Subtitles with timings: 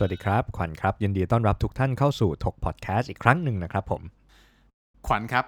[0.00, 4.02] สวัสดีครับ ขวัญครับ ยินดีต้อนรับทุกท่านเข้าสู่ถกพอดแคสต์อีกครั้งหนึ่งนะครับผม
[5.06, 5.44] ขวัญครับ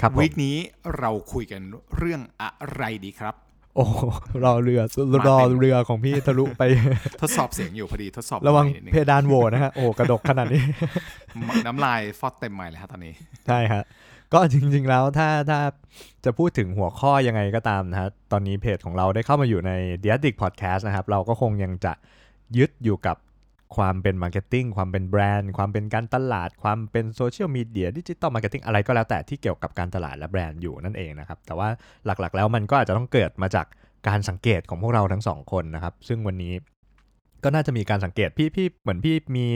[0.00, 0.56] ครับผมวีคนี้
[0.98, 1.62] เราคุยกัน
[1.96, 3.34] เรื่องอะไรดีครับ
[3.76, 3.84] โอ้
[4.44, 4.80] รอเรือ
[5.28, 6.62] รอเรือของพี่ทะลุไป
[7.20, 10.62] ทดสอบเสียงอยู่พอดีทดสอบระวังไมค์นิดนึงเพดานโหวนะฮะโอ้กระดกขนาดนี้
[11.66, 13.14] น้ำลายฟอดเต็มไมค์เลยฮะตอนนี้
[13.46, 13.82] ใช่ฮะ
[14.32, 15.60] ก็จริง ๆ แล้วถ้าถ้า
[16.24, 19.72] จะพูดถึงหัวข้อยังไงก็ตามนะฮะตอนนี้เพจของเราได้เข้ามาอยู่ใน
[20.04, 21.92] d i a d i c Podcast นะครับ เราก็คงยังจะ
[22.58, 23.16] ยึดอยู่กับ
[23.76, 31.68] ความเป็น marketing ความเป็นแบรนด์ ความเป็นการตลาด ความเป็น social media digital marketing อะไรก็แล้วแต่ที่เกี่ยวกับการตลาดและแบรนด์อยู่นั่นเองนะครับ แต่ว่า
[32.06, 33.66] หลักๆแล้วมันก็อาจจะต้องเกิดมาจาก
[34.08, 36.54] การสังเกตของพวกเราทั้งสองคนนะครับ ซึ่งวันนี้
[37.44, 39.46] ก็น่าจะมีการสังเกตพี่พี่เหมือนพี่มี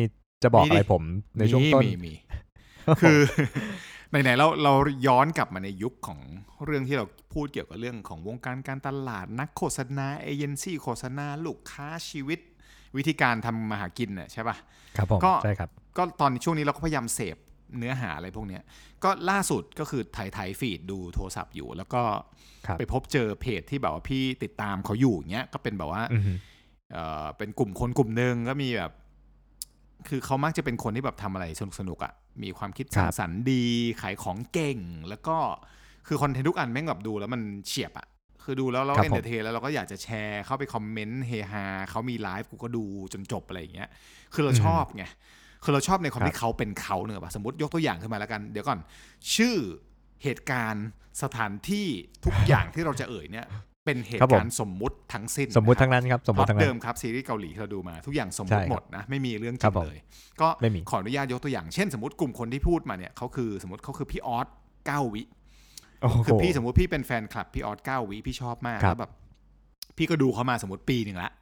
[0.43, 1.03] จะบอกมีดิอะไรผม
[1.39, 2.15] ในช่วงต้นมีมี
[3.01, 3.21] คือ
[4.11, 4.73] ไหนๆเราเรา
[5.07, 6.21] ย้อนกลับมาในยุคของ
[6.65, 12.39] เรื่องที่เราพูดเกี่ยวกับเรื่องของวงการการตลาดนักโฆษณาเอเจนซี่โฆษณาลูกค้าชีวิต
[12.97, 14.57] วิธีการทำมาหากินน่ะใช่ปะ
[14.97, 17.37] ครับผมก็ใช่ครับก็ตอนช่วงนี้เราก็พยายามเสพ
[17.79, 18.63] เนื้อหาอะไรพวกเนี้ย
[19.05, 22.03] ก็ล่าสุดก็คือถ่ายถ่ายฟีดดูโทรศัพท์อยู่ แล้วก็
[22.67, 26.33] ครับไปพบเจอเพจที่แบบว่าพี่ติดตามเขาอยู่อย่างเงี้ยก็เป็นแบบว่าอือฮึ
[26.93, 28.93] เออเป็นกลุ่มคนกลุ่มหนึ่งก็มีแบบ
[30.09, 33.65] คือเขามักจะเป็นคนที่แบบทำอะไรสนุกสนุกๆอะ่ะมีความคิดสร้างสรรค์ดี
[34.01, 35.37] ขายของเก่ง แล้วก็
[36.07, 38.07] คือคอนเทนต์ทุกอันแม่งแบบดูแล้วมันเฉียบอะ่ะ
[38.45, 43.89] คือดูแล้วเราครับเอนผมเตอร์เทนแล้วเราก็อยากจะแชร์เข้าไปคอมเมนต์เฮฮาเขามีไลฟ์กูก็ดูจนจบอะไรอย่างเงี้ย
[44.35, 45.05] คือเราชอบไง
[45.65, 48.79] คือเราชอบในความครับที่เขาเป็นเขาเนอะป่ะสมมติยกตัวอย่างขึ้นมาแล้วกัน เดี๋ยวก่อน
[49.35, 49.57] ชื่อ
[50.25, 50.87] เหตุการณ์
[51.23, 51.87] สถานที่
[52.25, 53.47] ทุกอย่างที่เราจะเอ่ยเนี่ย
[53.85, 59.99] เป็นเหครัตุบผมการณ์สมมุติทั้งสิ้น สมมุตินะคทั้รับงนั้นครับสมพมุล็อติตทั้งนั้เดินมครับซีรีส์เกาหลีที่เราดูมาทุกอย่างสมมใช่ติครับหมดนะไม่มีเรื่องจครัริบงผมเลย
[60.41, 64.47] ก็ไม่มีขออนุญาตยกตัวอย่างเช่น สมมติกลุ่มคนที่พูดมาเนี่ยเขาคือสมมติเขาคือพี่ออส
[64.87, 65.44] เก้าวิโอ้โห
[66.27, 69.13] คือพี่สมมติพี่เป็นแฟนคลับพี่ออสเก้าวิพี่ชอบมากครับแล้วแบบ
[69.97, 71.33] พี่ก็ดูเขามาสมมติปีหนึ่งละ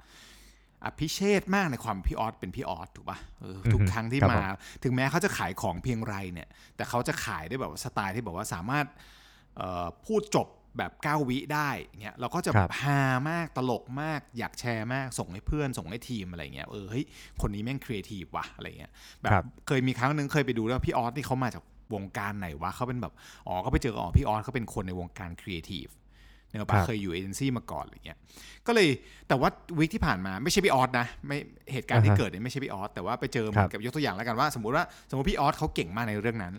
[0.84, 8.87] อภิเชษมากในความพี่ออสเป็นพี่ออสถูกปะเออทุกอือฮึครั้งที่ครับมาผมถึงแม้เขาจะขายของเพียงไรเนี่ย แต่เขาจะขายได้แบบว่าสไตล์ที่บอกว่าสามารถ
[9.56, 10.49] เอ่อพูดจบ
[10.79, 11.71] แบบเก้าวิได้
[12.03, 13.00] เงี้ยเราก็จะครับฮา
[13.31, 17.05] มากตลกมากอยากแชร์มากส่งให้เพื่อนส่งให้ทีมอะไรเงี้ยเออเฮ้ย
[17.41, 21.62] คนนี้แม่งครีเอทีฟว่ะอะไรเงี้ยแบบครับเคยมีครั้งหนึ่งเคยไปดูแล้วพี่ออสนี่เขามาจาก
[21.94, 23.12] วงการไหนวะเขาเป็นแบบ
[23.48, 25.86] อ๋อก็ไปเจออ๋อพี่ออสเขาเป็นคนในวงการครีเอทีฟ
[26.48, 28.19] เนี่ยปะครับเคยอยู่เอเจนซี่มาก่อนอะไรเงี้ย
[28.66, 28.88] ก็เลย
[29.28, 29.48] แต่ว่า
[29.78, 31.38] week ที่ผ่านมาไม่ใช่พี่ออสนะไม่
[31.72, 36.54] เหตุการณ์ที่อ่าฮะเกิดเนี่ยไม่ใช่พี่ออสแต่ว่าไปเจอเหครับกับยกตัวอย่างแล้วกันว่า สมมติว่าสมมติพี่ออสเขาเก่งมากในเรื่องนั้น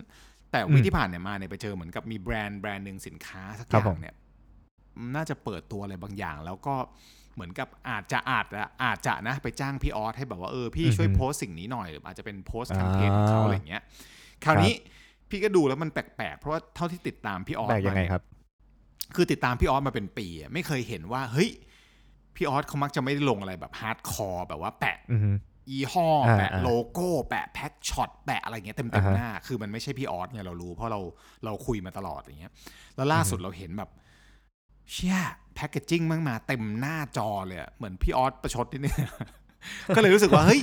[0.52, 4.14] แต่วีคอืมที่ผ่านเนี่ยมาเนี่ยไปเจอเหมือนกับมีแบรนด์แบรนด์หนึ่งสินค้าสักอครับผมเนี่ย
[5.14, 6.74] น่าจะเปิดตัวอะไรบางอย่าง แล้วก็
[7.34, 13.82] เหมือนกับอาจจะอาจจะอาจจะนะไปจ้างพี่ออสให้แบบว่าเออพี่ช่วยอือฮึโพสต์สิ่งนี้หน่อยหรืออาจจะเป็นโพสต์แคมเปญของเขาอ่าอะไรเงี้ย
[14.44, 14.72] คราวนี้
[15.30, 18.22] พี่ก็ดูแล้วมันแปลกๆ เพราะว่าเท่าที่ติดตามพี่ออสแปลกยังไงมาเนี่ยครับ
[19.14, 21.50] คือติดตามพี่ออสมาเป็นปีอะไม่เคยเห็นว่า เฮ้ย
[22.36, 25.30] พี่ออสเขามักจะไม่ได้ลงอะไรแบบ hardcore แบบว่าแปะอือฮึ
[25.70, 31.00] ยี่ห้ออ่าแปะอ่าโลโก้ แปะ pack shot แปะอะไรเงี้ยเต็มอ่าเต็มฮะหน้า คือมันไม่ใช่พี่ออสเนี่ยเรารู้เพราะเรา
[31.44, 32.52] เราคุยมาตลอดอย่างเงี้ย
[32.96, 33.90] แล้วล่าสุดเราเห็นแบบ
[34.92, 35.18] เชี่ย
[35.54, 38.94] packaging มั่งมาเต็มหน้าจอเลยอะเหมือนพี่ออสประชดนิดนึง
[39.96, 40.62] ก็เลยรู้สึกว่าเฮ้ย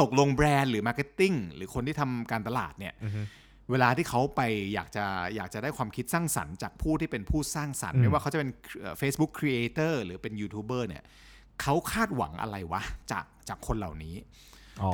[0.00, 3.22] ตกลงแบรนด์หรือ marketing หรือคนที่ทำการตลาดเนี่ยอือฮึ
[3.70, 4.40] เวลาที่เขาไป
[4.74, 5.04] อยากจะ
[5.36, 8.50] อยากจะได้ความคิดสร้างสรรค์จากผู้ที่เป็นผู้สร้างสรรค์อืมไม่ว่าเขาจะเป็น
[8.80, 11.04] เอ่อ Facebook Creator หรือเป็นยูทูบเบอร์เนี่ย
[11.62, 12.82] เขาคาดหวังอะไรวะ
[13.12, 14.16] จากจากคนเหล่านี้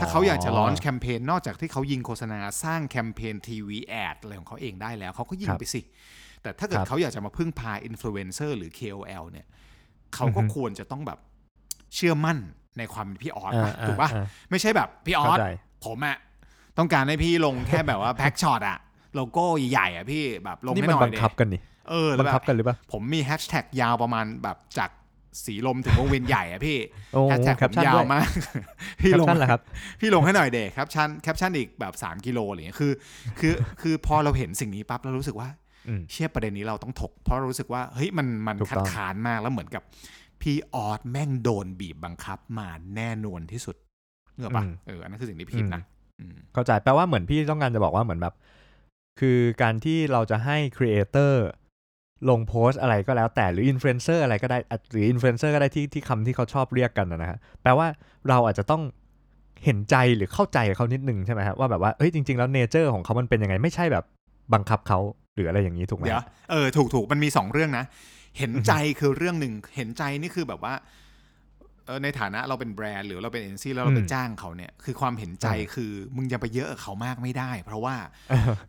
[0.01, 5.81] ถ้าเขาอยากจะ launch แคมเปญนอกจากที่เขายิงโฆษณาสร้างแคมเปญทีวีแอดอะไรของเขาเองได้แล้วเขาก็ยิงครับไปสิ
[6.43, 9.47] แต่ถ้าเกิดครับเขาอยากจะมาพึ่งพาอินฟลูเอนเซอร์หรือ KOL เนี่ย
[10.15, 11.19] เขาก็อือฮึควรจะต้องแบบ
[11.95, 12.39] เชื่อมั่น
[12.79, 15.47] ในความเป็นพี่ออสอ่าปะถูกปะอ่าไม่ใช่แบบพี่ออสเข้าใจ
[15.85, 16.17] ผมอะ
[16.79, 18.79] ต้องการให้พี่ลงแค่แบบว่า pack shot อะ
[19.15, 21.61] โลโก้ใหญ่ๆอะพี่แบบลงนี่ให้มันหน่อบัยงคับกันนี่
[21.91, 24.91] เออแล้บัวงแบคับกันหรือเปล่าผมมีแฮชแท็กยาวประมาณแบบจาก
[25.45, 26.79] สีลมถึงวงเวียนใหญ่อะพี่
[27.15, 28.29] โอ้แฮชแท็กแค ผมชั่นยาด้วยยาวมาก
[28.99, 29.61] แคพี่ลงเหรอครับ
[30.01, 32.93] พี่ลงให้หน่อยเด caption caption อีกแบบ 3 กิโลอะไรเงี้ยคือ
[33.41, 35.49] คือคือพอเราเห็นสิ่งนี้ปั๊บเรารู้สึกว่า
[35.89, 39.83] อืมเชื่อประเด็นนี้เราต้องถก เพราะเรารู้สึกว่าเฮ้ยมันมันต้องถูกคัดค้านมากแล้วเหมือนกับ
[40.43, 43.77] พี่ออสแม่งโดนบีบบังคับมาแน่นอนที่สุด
[44.35, 45.92] เนกอะปะเอออันนั้นคือสิ่งที่พี่คิดนะอืม
[46.55, 48.35] เข้าใจแปลว่าเหมือนพี่ต้องการจะบอกว่าเหมือนแบบ
[49.21, 51.45] คือการที่เราจะให้ creator
[52.31, 54.59] ลงโพสต์อะไรก็แล้วแต่หรืออินฟลูเอนเซอร์อะไรก็ได้
[54.93, 57.87] หรืออินฟลูเอนเซอร์ก็ได้ที่ที่คำที่เขาชอบเรียกกันนะฮะแปลว่า
[58.29, 58.83] เราอาจจะต้อง
[59.65, 64.05] เห็นใจหรือเข้าใจเขานิดนึงใช่ไหมครับว่าแบบว่าเอ้ยจริง ๆ แล้ว nature ของเขามันเป็นยังไงไม่ใช่แบบ
[64.55, 64.99] บังคับเขา
[65.35, 67.85] หรืออะไรอย่างนี้ถูกไหมเดี๋ยวเออถูกถูกมันมีสองเรื่องนะ
[68.39, 70.75] เห็นใจคือเรื่องหนึ่งเห็นใจนี่คือแบบว่า
[72.03, 77.97] ในฐานะเราเป็นแบรนด์หรือเราเป็นเอเจนซี่แล้วเราไปจ้างเขาเนี่ยคือความเห็นใจคือมึงจะไปเยอะกับเขามากไม่ได้ เพราะว่า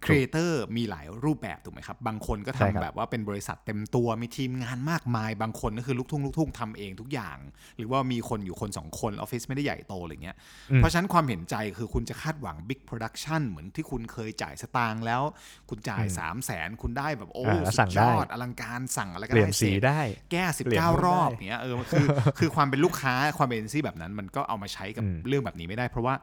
[0.05, 7.37] ครีเอเตอร์มีหลายรูปแบบถูกไหมครับ บางคนก็ใช่ทำครับแบบว่าเป็นบริษัทเต็มตัวมีทีมงานมากมาย บางคนก็คือลูกทุ่งลูกทุ่งทำเองทุกอย่าง
[7.77, 10.35] หรือว่ามีคนอยู่คนสองคนออฟฟิศไม่ได้ใหญ่โตอะไรเงี้ย
[10.75, 15.21] เพราะฉะนั้นความเห็นใจคือคุณจะคาดหวัง big production เหมือนที่คุณเคยจ่ายสตางค์แล้ว
[15.69, 20.01] คุณจ่ายสามแสนคุณได้แบบโอ้อ่าแล้วสุสั่ดยอดอลังการสั่งได้สั่งอะไรก็เปลี่ยนได้สีเสร็จได้
[20.31, 22.05] แก้สิบเปลี่ยนเก้านู่นรอบได้เนี้ยเออมันคือ
[22.39, 26.13] คือความเป็นลูกค้าความเป็นเอเจนซี่แบบนั้น มันก็เอามาใช้กับเรื่องแบบนี้ไม่ได้ เพราะว่า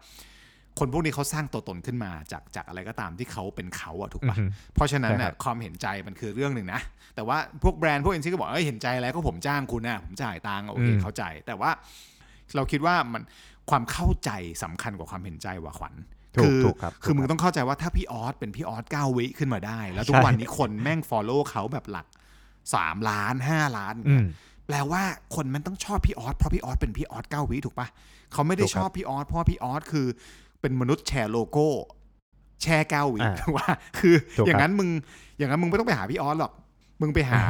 [0.78, 6.80] คนพวกนี้เขาสร้างตัวตนขึ้นมาจากจากอะไรก็ตามที่เขาเป็นเขาอะถูกปะอือฮึเพราะฉะนั้นใช่ครับน่ะความเห็นใจมันคือเรื่องหนึ่งนะ
[7.14, 11.70] แต่ว่าพวกแบรนด์พวกเอ็นซีก็บอกเอ้ยเห็นใจแล้วก็ผมจ้างคุณนะผมจ่ายตังค์โอเคเข้าใจ แต่ว่า
[12.56, 13.22] เราคิดว่ามัน
[13.70, 14.30] ความเข้าใจ
[14.62, 15.94] สำคัญกว่าความเห็นใจว่ะขวัญ
[16.36, 22.06] ถูกคือครับคือมึงต้องเข้าใจว่าถ้าพี่ออสเป็นพี่ออสเก้าวิขึ้นมาได้ แล้วทุกวันนี้คนแม่งฟอลโล่เขาแบบหลัก
[22.74, 23.94] สามล้านห้าล้าน
[24.70, 25.02] แปลว่า
[25.34, 27.88] คนมันต้องชอบพี่ออสเพราะพี่ออสเป็นพี่ออสเก้าวิถูกปะ
[28.32, 30.06] เขาไม่ได้ถูกคชรับอบพี่ออสเพราะว่าพี่ออสคือ
[30.60, 31.66] เป็นมนุษย์แชร์โลโก้
[32.62, 34.88] แชร์เก้าวิอ่าถูกปะคือถูกครับอย่างนั้นมึง
[35.38, 36.52] อย่างนั้นมึงไม่ต้องไปหาพี่ออสหรอก
[37.00, 37.42] มึงไปหา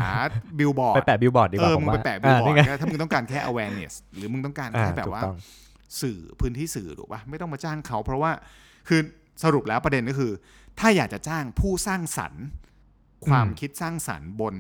[0.59, 5.37] บิลบอร์ดไปแปะบิลบอร์ดดีกเอว่าอผมึมงว่าไปแปะบิลบอร์นี่ดไงถ้ามึงต้องการแค่ awareness หรือมึงต้องการอ่าแค่แบบถูกว่าต้อง
[6.01, 8.31] สื่อพื้นที่สื่อถูกปะไม่ต้องมาจ้างเขา เพราะว่า
[8.89, 9.01] คือ
[9.43, 10.33] สรุปแล้วประเด็นก็คือ
[10.79, 12.45] ถ้าอยากจะจ้างผู้สร้างสรรค์
[13.27, 14.55] ความอืมคิดสร้างสรรค์บน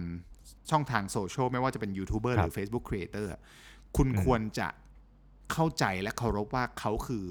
[0.70, 3.40] ช่องทางโซเชียลไม่ว่าจะเป็นยูทูบเบอร์คหรับรือ Facebook Creator อะ
[3.96, 4.68] คุณอืมควรจะ
[5.52, 7.24] เข้าใจและเคารพว่าเขาคือ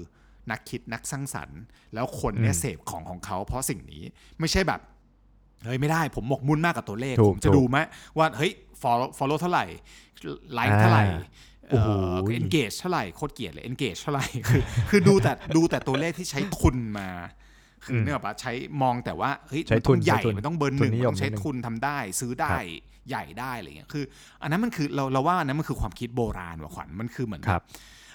[0.50, 1.60] นักคิดนักสร้างสรรค์
[1.94, 4.02] แล้วคนเนี่ยเสพของของเขา เพราะสิ่งนี้
[4.40, 4.80] ไม่ใช่แบบ
[5.64, 7.78] เฮ้ยไม่ได้ผมหมกมุ่นมากกับตัวเลขถูกผมจะถูกดูไหม
[8.18, 8.52] ว่าเฮ้ย
[8.82, 9.64] follow follow เท่าไหร่
[10.54, 11.22] ไลค์เท่าไหร่อ่า
[11.70, 17.08] โอ้โหเอ่อ engage เท่าไหร่โคตรเกลียดเลย engage เท่าไหร่คือคือดูแต่ดูแต่ตัวเลขที่ใช้ทุนมา
[17.84, 24.04] คือมเนื่องปะใช้มองแต่ว่าเฮ้ยใช้มันต้องทุนใหญ่ใช้ทุนมันต้องเบอร์หทุนึ่นงนิมันยมต้องใช้นิดนึงทุนทำได้ ซื้อได้ครับใหญ่ได้อะไรเงี้ยคือ
[24.42, 27.62] อันนั้นมันคือเราเราว่าอันนั้นมันคือความคิดโบราณว่ะขวัญมันคือเหมือนครับ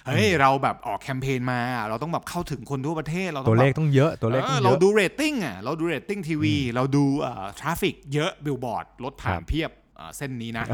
[0.06, 10.64] เฮ้ยเราแบบออกแคมเปญมา เราต้องแบบเข้าถึงคนทั่วประเทศเราต้ตัอวงเลแบขบต้องเยอะตัวเลขเอต้อองเยเราอะดูเรตติ้งอะเราดูเรตติ้งทีวีเราดูเอ่อทราฟิกเยอะบิลบอร์ดรถผ่าคนรับเพียบเอ่อเส้นนี้นะ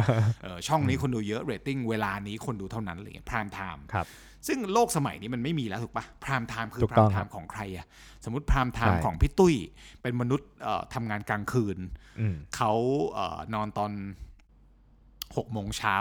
[0.43, 4.07] เออช่องนี้คนดูเยอะเรตติ้งเวลานี้คนดูเท่านั้นอะไรเงี้ยพรามไทม์ครับ
[4.47, 7.87] ซึ่งโลกสมัยนี้มันไม่มีแล้วถูกปะพรามไทม์คือถูกพต้ราอมงไทครับม์ของใครอะ
[8.25, 9.55] สมมติพรามไทม์ใช่ของพี่ตุ้ย
[10.03, 11.79] เป็นมนุษย์เอ่อทำงานกลางคืน
[12.21, 12.73] อืมเขา
[13.13, 13.93] เอ่อนอนตอน
[15.37, 15.97] หกโมงเช้า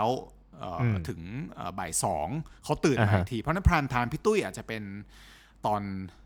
[0.57, 1.21] เอ่ออืมถึง
[1.55, 2.27] เอ่อบ่ายสอง
[2.63, 4.83] เขาตื่นอ่ามาฮะอีกที เพราะฉะนั้น prime time พี่ตุ้ยอาจจะเป็น
[5.65, 5.81] ตอน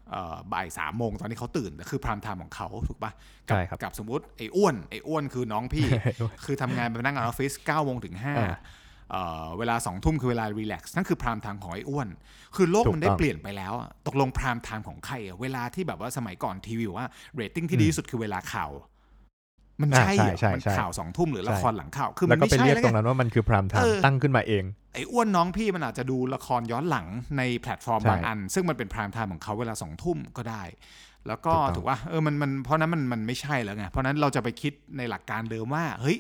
[0.09, 5.88] เอ่อบ่ายสามโมงตอนที่เขาตื่นแต่คือ prime time ของเขาถูกปะใช่ครับกับสมมติไอ้อ้วนไอ้อ้วนคือน้องพี่
[6.45, 8.56] คือทำงานเป็นพนักงานออฟฟิศ9โมงถึง5อ่า
[9.11, 12.07] เอ่อเวลา2ทุ่มคือเวลา relax นั่นคือ prime time ของไอ้อ้วน
[12.55, 18.71] คือโลกมันได้ถูกต้องเปลี่ยนไปแล้วอะตกลง prime time ของใครอะเวลาที่แบบว่าสมัยก่อนทีวีบอกว่าเรตติ้งที่ดีที่สุดคือเวลาข่าว
[19.81, 24.63] มันอ่าใช่เหรอใช่ใช่มันใช่ข่าวสองทุ่มหรือละครหลังข่าวคือแล้มัวนก็ไม่ไปใช่เรียกแล้วตรงไงนั้นว่ามันคือพรามไทเอม์อตั้งขึ้นมาเอง
[24.93, 27.07] ไอ้อ้วนน้องพี่มันอาจจะดูละครย้อนหลัง
[27.37, 30.63] ในแพลตฟอร์มใช่บางอัน ซึ่งมันเป็นพรามไทม์ของเขาเวลาสองทุ่มก็ได้
[31.27, 36.17] แล้วก็ถูกต้องถูกว่าเออมันมันเพราะนั้นมันมันไม่ใช่แล้วไงเพราะนั้นเราจะไปคิดในหลักการเดิมว่าเฮ้ย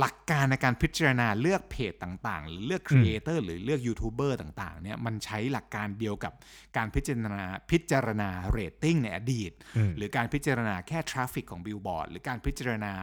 [0.00, 6.32] หลักการในการพิจารณาเลือกเพจต่างๆ หรือเลือกครีเอเตอร์หรือเลือกยูทูบเบอร์ต่างๆเนี่ยมันใช้หลักการเดียวกับ
[6.76, 12.94] การพิจารณาพิจารณาเรตติ้งในอดีตอืมหรือการพิจารณาแค่ traffic ของบิลบอร์ดหรือการพิจารณา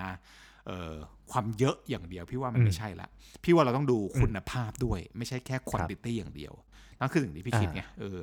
[0.67, 0.93] เอ่อ
[1.31, 3.07] ความเยอะอย่างเดียว พี่ว่ามันอืมไม่ใช่ละ
[3.43, 6.53] พี่ว่าเราต้องดูคุณภาพด้วย ไม่ใช่แค่ quantity ครับอย่างเดียว
[6.99, 8.19] นั่นคือสิ่งที่พี่คิดอ่าไงเออ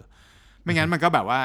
[0.62, 1.40] ไม่งั้นมันก็แบบว่า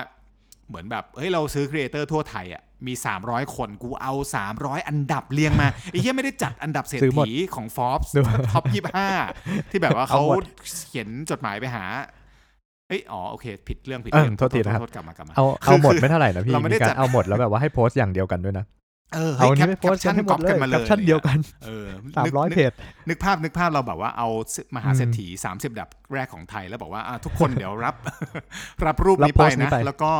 [0.68, 2.94] เหมือนแบบเฮ้ยเราซื้อครีเอเตอร์ทั่วไทยอะ มี
[3.26, 4.14] 300 คนกูเอา
[4.52, 8.64] 300 อันดับเรียงมาไอ้เหี้ยไม่ได้จัดอันดับเศรษซื้อหมดฐีของ Forbes ดู top
[9.18, 10.46] 25ที่แบบว่าเขาเอาหมด
[10.88, 11.86] เขียนจดหมายไปหา
[12.88, 18.66] เอ้ยอ๋อ โอเค ผิดเรื่องผิดเออเรื่องโทษทีนะครับโทษกลับมากลับมาเอาคือเอาหมดคือไม่เท่าไหร่นะพี่เราไม่ได้มีกาจัรดเอาหมดแล้วแบบว่าให้โพสต์อย่างเดียวกันด้วยนะ
[19.14, 21.86] เออเอาเฮ้ยนี้แคปไม่โพสต์แคปชั่นให้หมก๊อดปเลกันยมาเลแคยปชั่นเดียวกันเออ
[22.16, 22.72] สามนึกร้อยนึกเพจ
[23.10, 24.30] นึกภาพนึกภาพเราแบบว่าเอา
[24.76, 27.96] มหาเศรษฐี30ดับแรกของไทยแล้วบอกว่าอะทุกคนเดี๋ยวรับ
[28.86, 30.12] รับรูปรับนี้ไปโพสต์นี้นะไปแล้วก็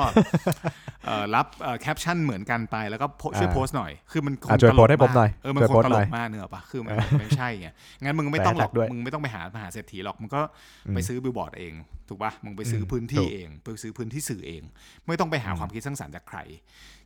[1.06, 1.48] เอ่อรับ
[1.82, 7.68] แคปชั่นเหมือนกันไปแล้วก็โพช่วยอ่าโพสต์หน่อย คือมันคงอะช่วยตลโพสกต์ให้ผมหน่อยากเออมันช่วยคโพงสต์ตหลน่อยกมากเนอะปะคือมันมันไม่ใช่ไง
[8.04, 10.42] งั้นมึงไม่ต้องหรอกแปะแท็กด้วยมึงไม่ต้องไปหามหาเศรษฐีหรอกมึงก็
[10.88, 11.74] อืมไปซื้อบิลบอร์ดเอง
[12.10, 14.64] ถูกปะมึงไปซื้ออมพื้นที่ถูกเองไปซื้อพื้นที่สื่อเอง
[15.08, 16.40] ไม่ต้องไปหาอืมความคิดสร้างสรรค์จากใคร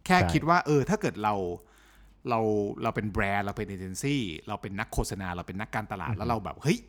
[0.06, 1.34] แค่ใช่คิดว่า เออ ถ้าเกิดเรา
[2.29, 2.39] เรา
[2.84, 6.79] เราเป็นแบรนด์เราเป็นเอเจนซี่เราเป็นนักโฆษณาเราเป็นนักการตลาดแล้วเราแบบเฮ้ย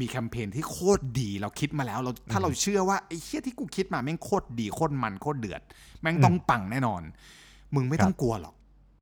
[0.00, 5.62] มีแคมเปญที่โคตรดีเราคิดมาแล้วเราถ้าเราเชื่อว่าไอ้เฮียที่กูคิดมาแม่งโคตรดีโคตรมันโคตรเดือด
[6.00, 7.02] แม่งต้องปังแน่นอน
[7.74, 8.54] มึงไม่ต้องกลัวหรอก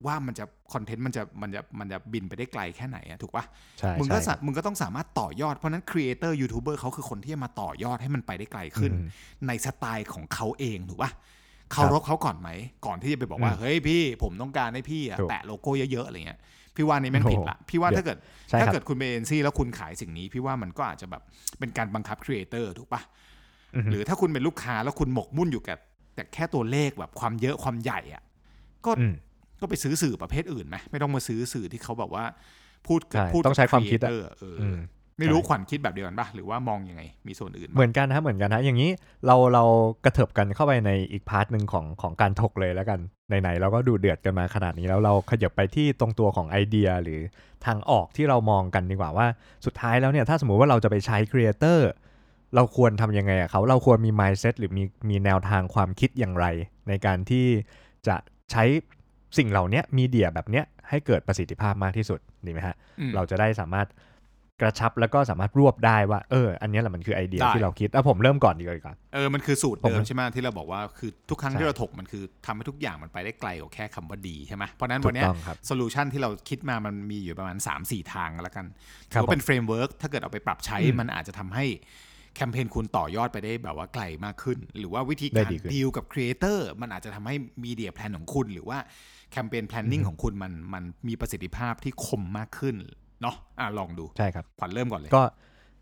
[0.06, 3.44] ว่ามันจะคอนเทนต์มันจะมันจะมันจะบินไปได้ไกลแค่ไหนอะถูกปะ
[3.78, 9.08] ใช่มึงก็ใช่สะมึงก็ต้องสามารถต่อยอดเพราะฉะนั้นครีเอเตอร์ยูทูบเบอร์เขาคือคนที่จะมาต่อยอดให้มันไปได้ไกลขึ้นอืม
[9.46, 11.10] ในสไตล์ของเขาเองถูกปะ
[11.72, 12.50] เคารพเขาก่อนไหม
[12.86, 16.40] ก่อนที่จะไปบอกว่าอืมเฮ้ยพี่ผมต้องการให้พี่อะถูกแปะโลโก้เยอะๆอะไรเงี้ย
[16.76, 18.18] พี่ว่านี่แม่งผิดละพี่ว่าเดี๋ยวถ้าเกิด
[18.50, 21.22] ใช่ครับเกิดคุณเป็นเอเจนซี่แล้วคุณขายสิ่งนี้ พี่ว่ามันก็อาจจะแบบ
[21.58, 23.02] เป็นการบังคับครีเอเตอร์ถูกปะ
[23.74, 25.78] อือฮึหรือถ้าคุณเป็นลูกค้าแล้วคุณหมกมุ่นอยู่กับ
[26.14, 28.22] แต่แค่ตัวเลขแบบความเยอะความใหญ่อะ
[28.86, 29.14] ก็อืม
[29.60, 32.24] ก็ไปซื้อสื่อประเภทอื่นไหมไม่ต้องมาซื้อสื่อที่เขาแบบว่า
[32.86, 34.78] พูดกับใช่พูดต้องใช้ความคิดอะเอเออออืม
[35.18, 38.90] ไม่รู้ใช่ขวัญคิดแบบเดียวกันปะหรือว่ามองยังไง มีส่วนอื่นปะเหมือนกันนะครับเหมือนกันนะอย่างนี้
[39.26, 39.64] เราเรา
[40.04, 47.20] กระเถิบกันเข้าไปในอีก part หนึ่งของของการถกเลยแล้วกันไหนๆเราก็ดูเดือดกันมาขนาดนี้แล้วเราขยับไปที่ตรงตัวของไอเดียหรือ
[47.66, 49.26] ทางออกที่เรามองกันดีกว่าว่า
[49.66, 51.88] สุดท้ายแล้วเนี่ยถ้าสมมุติว่าเราจะไปใช้ครีเอเตอร์
[52.54, 56.46] เราควรทำยังไงอะเขาเราควรมี mindset หรือมีมีแนวทางความคิดอย่างไร
[56.88, 57.46] ในการที่
[58.06, 58.16] จะ
[58.52, 58.64] ใช้
[59.38, 63.86] สิ่งเหล่านี้มีเดียแบบเนี้ยให้เกิดประสิทธิภาพมากที่สุดดีไหมฮะอืมเราจะได้สามารถ
[64.60, 78.66] กระชับแล้วก็สามารถรวบได้ว่าเอออันเนี้ยแหละมันคือไอเดียได้ที่เราคิดอะผมเริ่มก่อนดีกว่าดีกว่าเออมันคือสูตรผมเดิมใช่ไหมที่เราบอกว่าคือทุกครั้งใช่ที่เราถกมันคือทำให้ทุกอย่างมันไปได้ไกลกว่าแค่คำว่าดีใช่ไหมเพราะฉะนั้นถูวันกเนี้ยต้องครับโซลูชันที่เราคิดมามันมีอยู่ประมาณ 3 4 ทางแล้วกัน
[79.12, 81.66] ครับอว่าเป็น framework ถ้าเกิดเอาไปปรับใช้อืมมันอาจจะทำให้
[82.36, 88.78] แคมเปญคุณต่อยอดไปได้แบบว่าไกลมากขึ้น ได้ดีขึ้นหรือว่าวิธีการดีลกับครีเอเตอร์มันอาจจะทำให้ media plan ของคุณ หรือว่า
[89.32, 92.76] campaign planning อืมของคุณมันมันมีประสิทธิภาพที่คมมากขึ้น
[93.22, 95.22] เนาะอะลองดูใช่ครับขวัญเริ่มก่อนเลย ก็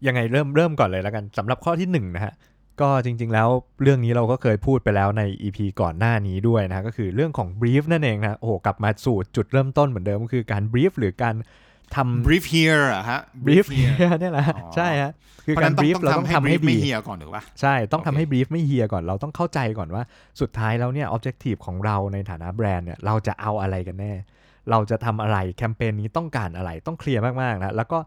[0.07, 2.35] ยังไงเริ่มเริ่มก่อนเลยแล้วกันสำหรับข้อที่หนึ่งนะฮะ
[2.81, 3.49] ก็จริง ๆ แล้ว
[3.83, 11.35] เรื่องนี้เราก็เคยพูดไปแล้วใน EP ก่อนหน้านี้ด้วยนะฮะก็คือเรื่องของ brief นั่นเองนะโอ้โหกลับมาสู่จุดเริ่มต้นเหมือนเดิมก็คือการ brief หรือการ
[11.95, 15.13] ทำ brief here อะฮะ brief here เนี่ยแหละฮะอ๋อใช่ฮะ
[15.47, 20.03] คือเพราะกาฉะรนั้นต้อง brief ต้องเราต้องทำทำให้ให้ brief ไม่ดีเฮียก่อนถูกปะใช่ต้องทำโอเคให้ brief ไม่เฮียก่อนเราต้องเข้าใจก่อนว่า
[20.41, 24.13] สุดท้ายแล้วเนี่ย objective ของเราในฐานะแบรนด์เนี่ยเราจะเอาอะไรกันแน่
[24.71, 27.99] เราจะทำอะไรแคมเปญนี้ต้องการอะไรต้องเคลียร์มากๆนะแล้วก็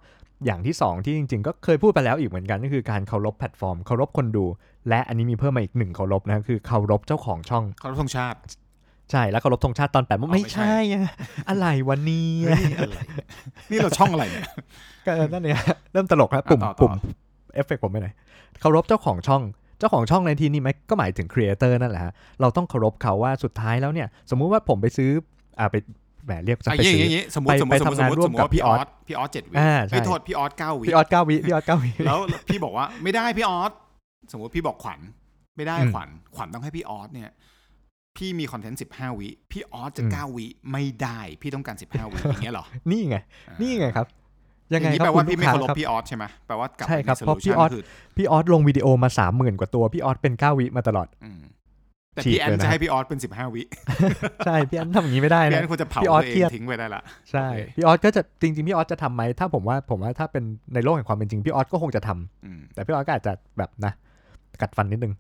[0.46, 4.46] อย่างที่ 2 ที่จริง ๆ ก็เคยพูดไปแล้วอีกเหมือนกันก็คือการเคารพแพลตฟอร์มเคารพคนดู
[4.90, 8.38] และอันนี้มีเพิ่มมาอีกหนึ่งเคารพนะคือเคารพเจ้าของช่องเคารพธงชาติ
[9.12, 11.12] ใช่แล้วเคารพธงชาติตอนแปดโมงอ๋อไม่ไม่ใช่ใช่อะ
[11.50, 12.96] อะไรวันนี้เฮ้ยอะไร
[13.72, 14.46] นี่เราช่องอะไรเนี่ย
[15.06, 15.60] ก็นั่นเนี่ย
[15.94, 16.94] เริ่มตลกครับปุ่มอะต่อต่อปุ่ม
[17.56, 18.14] เอฟเฟกผมไปไหนอย
[18.62, 19.42] เคารพเจ้าของช่อง
[19.80, 25.12] เจ้าของช่องในที่นี้ไหมก็หมายถึงครีเอเตอร์นั่นแหละฮะเราต้องเคารพเขาว่าสุดท้ายแล้วเนี่ย สมมุติว่าผมไปซื้อ
[25.60, 33.72] อ่าไปแหมเรียกจะอะไปอย่างซื้องี้อย่างงี้สมมติไปสมมติไปสมมติทำงานสมมติร่วมสมมติกับว่าพี่พี่ออออสสพี่ออสเจ็ดวิอ่าใช่พี่โทษพี่ออสเก้าวิพี่ออสเก้าวิพี่ออสเก้าวิแล้วพี่บอกว่าไม่ได้พี่ออส
[34.32, 35.00] สมมติพี่บอกขวัญ
[35.58, 37.32] ไม่ได้อืมขวัญขวัญต้องให้พี่ออสเนี่ย
[38.18, 43.18] พี่มีคอนเทนต์สิบห้าวิ พี่ออสจะอืมเก้าวิไม่ได้พี่ต้องการสิบห้าวิอย่างเงี้ยเหรอ นี่ไง
[43.48, 44.08] อ่านี่ไงครับ
[44.74, 47.84] ยังไงอย่างนี้คแปรัลบคุว่าณลูพี่กไม่ค้าเคารพครับพี่ออสใช่ไหมแปลว่ากลับใช่ครับไปเพราะพี่ solution ออสคือ
[48.18, 51.42] พี่ออสลงวิดีโอมาสามหมื่นกว่าตัว พี่ออสเป็นเก้าวิมาตลอดอืม
[52.20, 53.62] แต่ฉีกพี่แอนเลยนะจะให้พี่ออสเป็นสิบห้าวิ
[54.46, 63.94] ใช่ พี่อันทำอย่างนี้ไม่ได้พี่แอนะนควรจะเผาพี่ออสตัวเอเครียงดทิ้งไปได้ละใช่โอเคพี่ออสก็จะจริงๆพี่ออสจะทำไหมถ้าผมว่าผมว่าถ้าเป็นในโลกแห่งความเป็นจริงพี่ออสก็คงจะทำอืมแต่พี่ออสก็อาจจะแบบนะ
[64.62, 65.14] กัดฟันนิดนึง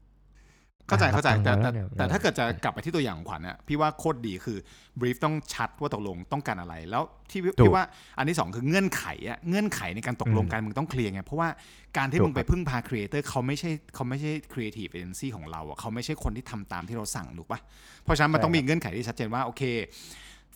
[0.89, 4.57] เข้าใจอะเข้าใจรับแต่ฟังแต่มาล้วแต่เนี่ยถ้าเกิดจะกลับไปที่ตัวอย่างของขวัญเนี่ยพี่ว่าโคตรดีคือ
[4.99, 7.85] brief ต้องชัดว่าตกลงต้องการอะไร แล้วที่พี่ถูกพี่ว่า
[8.17, 11.49] อันที่สองคือเงื่อนไขอะเงื่อนไขในการตกลงอืมกันมึงต้องเคลียร์ไงเพราะว่า
[11.97, 17.59] การที่ถูกมึงไปพึ่งพาครีเอเตอร์เขาไม่ใช่เขาไม่ใช่ครีเอทีฟเอเจนซี่ของเราอะเขาไม่ใช่คนที่ทำตามที่เราสั่งถูกปะ
[18.03, 19.63] เพราะฉะนั้นมันใช่ต้องมีครับเงื่อนไขที่ชัดเจนว่าโอเค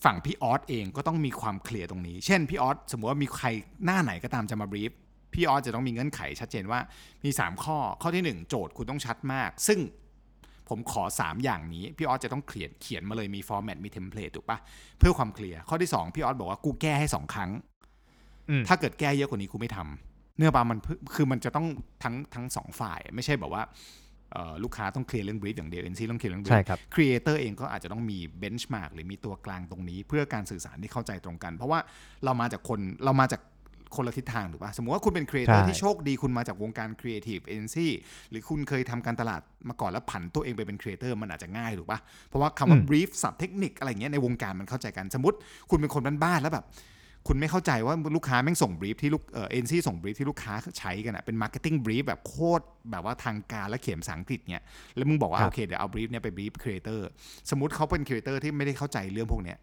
[0.04, 3.48] ฝั่งพี่ออสเองก็ต้องมีความเคลียร์ตรงนี้ เช่นพี่ออสสมมติว่ามีใคร
[3.86, 4.92] หน้าไหนก็ตามจะมา brief
[5.34, 6.80] พี่ออสจะต้องมีเงื่อนไขชัดเจนว่า
[7.26, 9.80] มี 3 ข้อ ข้อที่ 1 โจทย์คุณต้องชัดมาก ซึ่ง
[10.70, 14.58] ผมขอ 3 อย่างนี้ พี่ออสจะต้องเขียนเขียนมาเลยมีฟอร์แมตมี template ถูกปะ
[15.00, 17.52] เพื่อความเคลียร์ข้อที่ 2 พี่ออสบอกว่ากูแก้ให้ 2 ครั้ง
[18.50, 21.68] อืมถ้าเกิดแก้เยอะกว่านี้กูไม่ทำนึกออกปะมันเพื่อคือมันจะต้อง
[22.04, 23.64] ทั้งทั้งสองฝ่าย ไม่ใช่แบบว่า
[24.32, 31.80] เอ่อลูกค้าต้องเคลียร์เรื่อง brief อย่างเดียวเอเจนซี่ต้องเคลียร์เรื่อง brief ใช่ครับครีเอเตอร์เองก็อาจจะต้องมี benchmark หรือมีตัวกลางตรงนี้ เพื่อการสื่อสารที่เข้าใจตรงกัน เพราะว่า
[32.26, 33.42] เรามาจากคนเรามาจาก
[33.96, 37.92] คนละทิศทางถูกปะสมมติว่าคุณเป็นครีเอเตอร์ใช่ที่โชคดีคุณมาจากวงการครีเอทีฟเอเจนซี่
[38.30, 45.38] หรือคุณเคยทำการตลาดมาก่อนแล้วผันตัวเองไปเป็นครีเอเตอร์มันอาจจะง่ายถูกปะเพราะว่าคำว่าอืม brief ศัพท์เทคนิคอะไรเงี้ยในวงการมันเข้าใจกันสมมติ
[45.70, 46.66] คุณเป็นคนบ้านๆแล้วแบบ
[47.28, 54.64] คุณไม่เข้าใจว่าลูกค้าแม่งส่ง brief ที่ลูกเออเอเจนซี่ส่ง brief ที่ลูกค้าใช้กันอะเป็น marketing brief แบบโคตรแบบว่าทางการและเขียนภาษาอังกฤษเนี่ย
[54.96, 57.08] แล้วมึงบอกว่าครับโอเคเดี๋ยวเอา brief เนี่ยไป brief ครีเอเตอร์
[57.50, 59.58] สมมติเขาเป็นครีเอเตอร์ที่ไม่ได้เข้าใจเรื่องพวกเนี้ย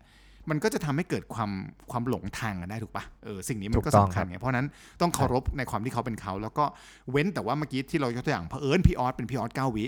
[0.50, 1.50] มันก็จะทำให้เกิดความ
[1.90, 4.66] ความหลงทางกันได้ถูกปะเออสิ่งนี้มันก็ถูกต้องสำคัญไงเพราะฉะนั้น
[5.00, 6.64] ต้องเคารพในความที่เขาเป็นเขา แล้วก็
[7.10, 9.84] เว้นแต่ว่าเมื่อกี้ที่เรายกตัวอย่างเผอิญพี่ออสเป็นพี่ออสเก้าวิ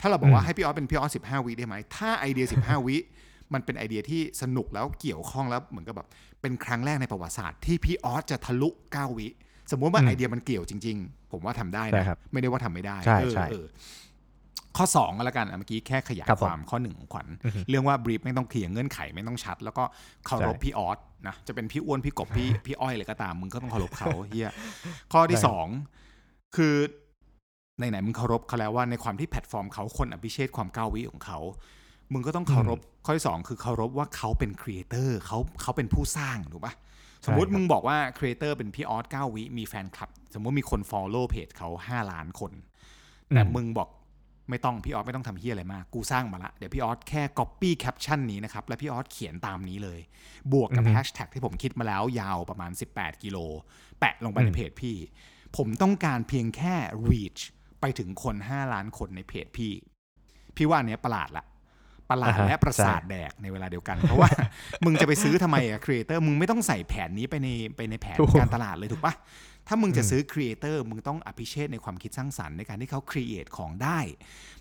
[0.00, 2.96] ถ้าเราบอกว่าให้พี่ออสเป็นพี่ออสสิบห้าวิได้ไหมถ้าไอเดียสิบห้าวิ
[3.54, 6.08] มันเป็นไอเดียที่สนุกแล้วเกี่ยวข้องแล้วเหมือนกับแบบ
[6.40, 9.28] เป็นครั้งแรกในประวัติศาสตร์ที่พี่ออสจะทะลุ9วิ
[9.70, 13.66] สมมติว่าอืมไอเดียมันเกี่ยวจริง ๆ ผมว่าทำได้ใช่นะครับไม่ได้ว่าทำไม่ได้ใช่เออใช่เออ
[14.76, 19.84] ข้อ2ก็แล้วกันอะเมื่อกี้แค่ขยายครับผมความข้อหนึ่งของขวัญอือฮึเรื่องว่า brief ไม่ต้องเคลียร์เงื่อนไขไม่ต้องชัด แล้วก็
[20.26, 24.50] เคารพใช่พี่ออสนะจะเป็นพี่อ้วนพี่กบพี่พี่อ้อยเลยก็ตามมึงก็ต้องเคารพเขาเหี้ย
[25.12, 25.66] ข้อที่ใช่สอง
[26.56, 26.74] คือ
[27.76, 31.38] ไหนๆมึงเคารพเขาแล้วว่าในความที่แพลตฟอร์มเขาคน appreciate ความเก้าวิของเขา
[32.12, 36.74] มึงก็ต้องเคารพข้อที่สองคือเคารพว่าเขาเป็นครีเอเตอร์เขาเขาเป็นผู้สร้างถูกปะ
[37.26, 42.52] สมมติใช่ครับมึงบอกว่าครีเอเตอร์เป็นพี่ออสเก้าวิมีแฟนคลับ สมมติมีคน follow เพจเขาห้าล้านคน
[43.34, 43.88] แต่อืมมึงบอก
[44.50, 50.00] ไม่ต้องพี่ออสไม่ต้องทำเหี้ยอะไรมาก กูสร้างมาละ เดี๋ยวพี่ออสแค่ copy caption นี้นะครับ แล้วพี่ออสเขียนตามนี้เลย
[50.52, 53.38] บวกกับอือฮึแฮชแท็กที่ผมคิดมาแล้วยาวประมาณ 18 กิโล
[54.00, 54.96] แปะลงไปในอืมเพจพี่
[55.56, 56.74] ผมต้องการเพียงแค่
[57.10, 57.42] reach
[57.80, 59.72] ไปถึงคน 5 ล้านคนในเพจพี่
[60.56, 61.44] พี่ว่าอันเนี้ยประหลาดละ
[62.10, 64.30] ประหลาดอ่าฮะและประสาทใช่แดกในเวลาเดียวกัน เพราะว่า
[64.84, 69.14] มึงจะไปซื้อทำไมอะครีเอเตอร์มึงไม่ต้องใส่แผนนี้ไปในไปในแผนถูกการตลาดเลยถูกปะ
[69.68, 73.98] ถ้ามึงจะอืมซื้อครีเอเตอร์มึงต้อง appreciate ในความคิดสร้างสรรค์ในการที่เขา create ของได้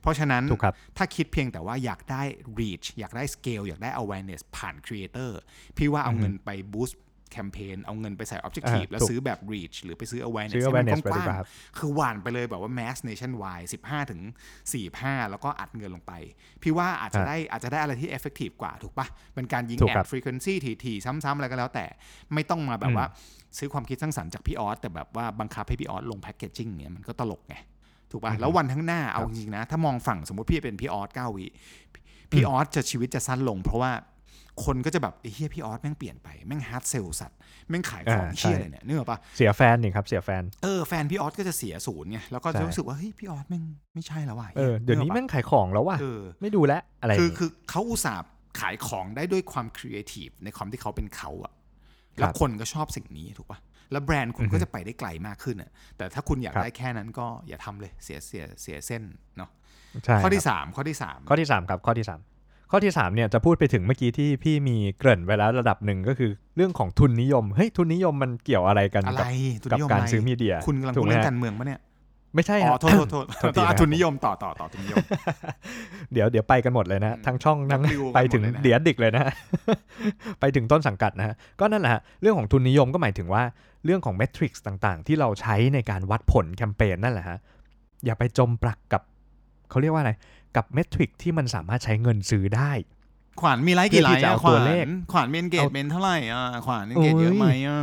[0.01, 2.23] เพราะฉะนั้นถูกครับถ้าคิดเพียงแต่ว่าอยากได้
[2.59, 5.31] reach อยากได้ scale อยากได้ awareness ผ่าน creator
[5.77, 6.95] พี่ว่าเอาอือฮึเงินไป boost
[7.31, 14.21] แคมเปญเอาเงินไปใส่ objective อ่าแล้วถูกซื้อแบบ reach หรือไปซื้อ awareness ซื้อให้มัน awareness ไปกดีว้างดีกว่าครับๆคือหวานไปเลยแบบว่า mass nationwide 15 ถึง
[14.75, 16.13] 45 แล้วก็อัดเงินลงไป
[16.63, 21.85] พี่ว่าอาจจะฮะได้อาจจะได้อะไรที่ effective กว่าถูกปะเป็นการยิงถูกแอครัดบ frequency ถี่ๆซ้ำๆอะไรก็แล้วแต่
[22.33, 23.05] ไม่ต้องมาแบอืมว่า
[23.57, 27.55] ซื้อความคิดสร้างสรรค์จากพี่ออสแต่แบบว่าบังคับให้พี่ออสลง packaging เนี่ยมันก็ตลกไง
[28.11, 31.45] ถูกป่ะแล้ววันข้างหน้าเอาจริงๆนะ ถ้ามองฝั่งสมมติพี่เป็นพี่ออสเก้าวิ
[32.31, 33.91] พี่ออสจะชีวิตจะสั้นลง เพราะว่า
[34.65, 37.37] คนก็จะแบบไอ้เหี้ยพี่ออสแม่งเปลี่ยนไปแม่ง hard sell สัตว์
[37.69, 48.27] แม่งขายของอ่าเชี่ยใช่อะไรเนี่ยนึกออกปะเสียแฟนนี่ครับเสียแฟนเออแฟนพี่ออสก็จะเสียศูนย์ไงแล้วก็ใช่จะรู้สึกว่าเฮ้ยพี่ออสแม่งไม่ใช่แล้วว่ะเออเดี๋ยวนี้นึกออกปะแม่งขายของแล้วว่ะเออไม่ดูแล้วอะไรคืออย่างงี้คือเขาอุตส่าห์
[48.59, 51.53] ขายของได้ด้วยความครีเอทีฟในความที่เขาเป็นเขาอะ
[52.17, 53.59] แล้วคนก็ชอบสิ่งนี้ถูกปะ
[53.91, 59.03] แล้วแบรนด์คุณอือฮึก็จะไปได้ไกลมากขึ้นอะแต่ถ้าคุณอยากครับได้แค่นั้นก็อย่าทำเลยเสียเสียเสียเส้น
[59.37, 59.49] เนาะ
[60.05, 62.19] ใช่ข้อที่ครับสามข้อที่สามข้อที่สามครับข้อที่สาม
[62.71, 69.25] ข้อที่สามเนี่ยจะพูดไปถึงเมื่อกี้ที่พี่มีเกริ่นไว้แล้วระดับหนึ่งก็คือเรื่องของทุนนิยมเฮ้ยทุนนิยมมันเกี่ยวอะไรกันอะไร
[69.63, 71.79] กับทุนกับนิยมการอะไรซื้อมีเดีย คุณกำลังถูพูกดไหมเรื่องฮะการเมืองปะเนี่ย
[72.35, 74.97] ไม่ใช่อ๋คอรับโทษโทษโทษโทษทีอะนะครับทุนนิยมต่อต่อต่อทุนนิยม
[76.13, 79.23] เดี๋ยวเดี๋ยวไปกันหมดเลยนะอืมทั้งช่องทั้งนักรีวิวกันไปถึงหมดเลยนะเดียดิกเลยนะ
[80.39, 83.43] ไปถึงต้นสังกัดนะฮะก็นั่นแหละฮะเรื่องของทุนนิยมก็หมายถึงว่า
[83.85, 87.37] เรื่องของเมทริกซ์ต่างๆ ที่เราใช้ในการวัดผลแคมเปญนั่นแหละฮะ
[88.05, 89.01] อย่าไปจมปลักกับ
[89.69, 90.11] เขาเรียกว่าอะไร
[90.55, 92.71] กับเมทริกที่มันสามารถใช้เงินซื้อได้
[93.41, 97.81] ขวานมีไลค์กี่ไลเพื่อที่ค์จะอะเอาขตัววานเลขขวานมีเอนเกจเมนเท่าไหร่อะขวานเอนเกจเยอะไหมอะ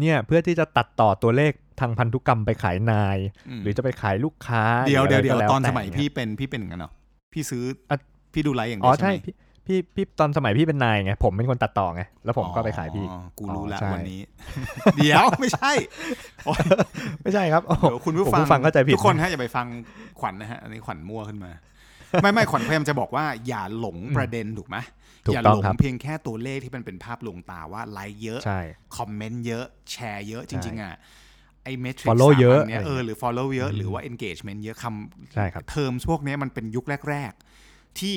[0.00, 3.18] เนี่ยเพื่อที่จะตัดต่อตัวเลขทางพันธุกรรมไปขายนาย
[3.58, 6.90] มหรือจะไปขายลูกค้า เดี๋ยวหรืเดี๋ยวอะไรเดี๋ยวก็แตอนสมัยแพี่เป็นพี่เป็นอย่างนั้นเหรอ
[7.32, 7.96] พี่ซื้ออะ
[8.32, 9.34] พี่ดูไลค์อย่างอ๋เดีอยวใช่ใช่ไหมพี่
[9.66, 14.20] พี่พี่ตอนสมัยพี่เป็นนายไงผมเป็นคนตัดต่อไงแล้วผมก็ไปขายพี่อ๋อกูรู้อ๋อแล้วใช่วันนี้
[14.96, 15.72] เดี๋ยวไม่ใช่
[16.46, 16.60] โอ๊ย
[17.22, 19.66] ไม่ใช่ครับโอ้โหเดี๋ยวคุณผู้ผมฟังผู้ฟังเข้าใจผิดทุกคนนะฮะอย่าไปฟัง
[20.20, 21.50] ขวัญนะฮะอันนี้ขวัญมั่วขึ้นมา
[22.22, 24.76] ไม่ไม่ขวัญพยายามจะบอกว่าอย่าหลงประเด็นถูกไหม
[25.26, 28.60] ถูกอย่าต้หองลงครับเพียงแค่ตัวเลขที่มันเป็นภาพลวงตาว่าไลค์เยอะใช่
[28.96, 30.94] คอมเมนต์เยอะแชร์เยอะจริง ๆอะ
[31.64, 34.84] ไอ้เมทริก Follow เยอะเนี่ยอะไรเออเงี้ยหรือ follow เยอะอืมหรือว่า engagement เยอะ
[35.34, 37.32] ใช่ครับคำเทอมพวกเนี้ยมันเป็นยุคแรก
[37.64, 38.16] ๆ ที่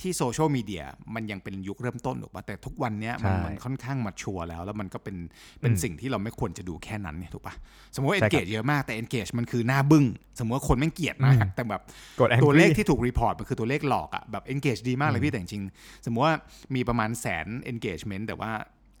[0.00, 0.82] ที่โซเชียลมีเดีย
[1.14, 5.16] มันยังเป็นยุคเริ่มต้นถูกป่ะแต่ทุกวันเนี้ยมันใช่มันค่อนข้าง mature แล้ว แล้วมันก็เป็น
[5.60, 7.54] เป็นอืมสิ่งที่เราไม่ควรจะดูแค่นั้นเนี่ยถูกป่ะ
[7.94, 10.04] สมมติว่าใช่ครับ engage เยอะมากแต่ engage มันคือหน้าบึ้ง
[10.38, 11.82] สมมติว่าคนแม่งเกลียดมากอืมแต่แบบ
[12.20, 16.34] กด angry ตัวเลขที่ถูก report มันคือตัวเลขหลอกอะแบบ engage ดีมากเลยอืมพี่แต่จริงๆสมมติว่า
[16.74, 18.52] มีประมาณแสน engagement แต่ว่า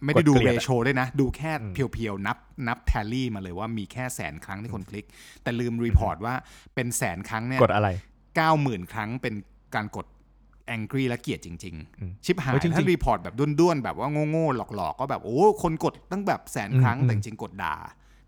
[0.04, 2.36] ไม่ได้ดูกดเกลียดอะไรโชด้วยนะ ดูแค่อืม pure ๆ นับ
[2.68, 5.06] นับ tally มาเลยว่ามีแค่แสนครั้งที่คนคลิก
[5.42, 6.34] แต่ลืม report ว่า
[6.74, 7.88] เป็นแสนครั้งเนี่ยกดอะไร
[8.36, 9.34] เก้าหมื่นครั้งเป็น
[9.74, 10.06] การกด
[10.74, 17.74] angry และเกลียดจริงอืมๆชิบหายเฮ้ยจริงๆถ้า report แบบด้วนๆ แบบว่าโง่ๆ หลอกๆ ก็แบบโอ้คนกดตั้งแบบแสนครั้งอืมแต่จริงๆกดด่า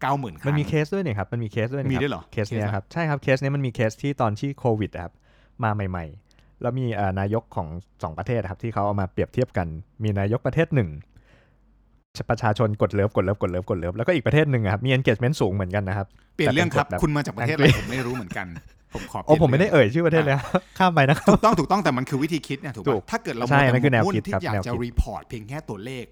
[0.00, 5.12] เก้าหมื่นคมันรั้งมีเคสด้วยเนี่ยครับมันมีเคสด้วยนะครับมีด้วยเหรอเคสเนี้ยเคสอะไรครับใช่ครับเคสเนี้ยมันมีเคสที่ตอนที่โควิดอะครับ
[5.64, 7.68] มาใหม่ ๆ แล้วมีเอ่อนายกของ
[8.02, 9.66] สองประเทศครับที่เขาเอามาเปรียบเทียบกัน
[10.02, 10.90] มีนายกประเทศหนึ่ง
[12.30, 18.46] ประชาชนกดเลิฟกดเลิฟกดเลิฟกดเลิฟแล้วก็อีกประเทศหนึ่งอะครับมี engagement สูงเหมือนกันนะครับเปลี่ยนเรื่องครับแต่เป็นกฎแบบคุณมาจากประเทศอะไร Angry ผมไม่รู้เหมือนกัน
[18.94, 26.04] ผมขอเปโอ้ลี่ยนโอ้ผมไม่ได้เรื่องเอ่ยชื่อประเทศเลยครับข้ามไปนะครับถูกต้องถูกต้องแต่มันคือวิธีคิดเนี่ยถูกถูป่ะถ้าเกิดเราใช่มัวนั่นคือแนวคิดที่ครับมุ่งอยากแนวคิดจะ report เพียงแค่ตัวเลข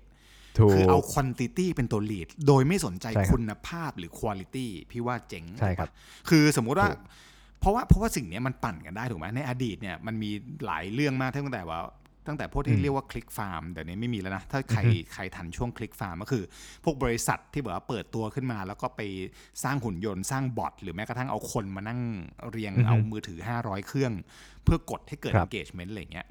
[0.59, 7.01] ถูกคือเอา quantity เป็นตัว lead โดยไม่สนใจใช่ครับคุณภาพหรือ quality พี่ว่าเจ๋งใช่ครับถูกปะคือสมมุติว่าถูก
[7.61, 10.31] เพราะว่าเพราะว่าสิ่งเนี้ยมันปั่นกันได้ถูกไหมในอดีตเนี่ยมันมี
[10.67, 11.81] หลายเรื่องมากตั้งแต่ว่า
[12.27, 14.81] ตั้งแต่พวกที่เรียกว่า click farm แต่นี้ไม่มีแล้วนะ ถ้าใคร
[15.15, 16.45] ใครทันช่วง click farm ก็คือ
[16.85, 19.01] พวกบริษัทที่แบบว่าเปิดตัวขึ้นมา แล้วก็ไป
[19.65, 22.01] สร้างหุ่นยนต์สร้างบอทหรือแม้กระทั่งเอาคนมานั่ง
[22.51, 24.12] เรียงอือฮึเอามือถือ 500 เครื่อง
[24.65, 26.27] เพื่อกดให้เกิดครับ engagement อะไรเงี้ย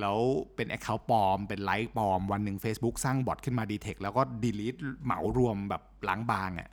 [0.00, 0.18] แล้ว
[0.56, 6.68] เป็น Account ปลอม เป็นไลค์ปลอม วันหนึ่ง Facebook สร้างบอทขึ้นมา detect แล้วก็ delete เหมารวมแบบล้างบางอะ่ะ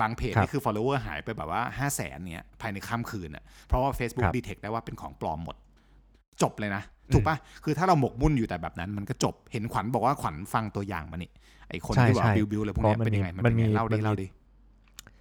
[0.00, 5.56] บางเพจครับนี่คือ follower หายไปแบบว่า 5 0 0แสนเนี้ยภายในค่ำคืนอะเพราะว่า Facebook ครับ detect ได้ว่าเป็นของปลอมหมด
[6.42, 6.82] จบเลยนะ
[7.14, 11.30] ถูกปะคือถ้าเราหมกมุ่นอยู่แต่แบบนั้น มันก็จบเห็นขวัญบอกว่าขวัญฟังตัวอย่างมานี่
[11.68, 14.26] ไอคนใช่ที่ว่าใช่บิวบิวอะไรพวกเพเนี้ราะยเป็นยังไงมัมันนมีเป็นยังไงเล่ามัดินมีเล่าดิ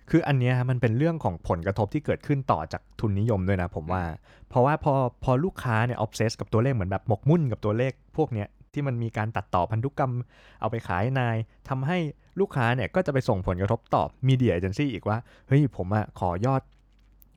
[0.10, 4.04] คืออันเนี้ยฮะมันเป็นเรื่องของผลกระทบที่เกิดขึ้นต่อจากทุนนิยมด้วยนะผมว่า
[4.50, 10.14] เพราะว่าพอพอลูกค้าเนี่ยออฟเซสกับตัวเลขเหมือนแบบหมกมุ่นกับตัวเลขพวกเนี้ยที่มันมีการตัดต่อพันธุกรรม
[10.62, 11.38] เอาไปขายนาย
[11.70, 11.98] ทำให้
[12.40, 16.62] ลูกค้าเนี่ยก็จะไปส่งผลกระทบต่อ media agency อีกว่า เฮ้ยผมอะขอยอด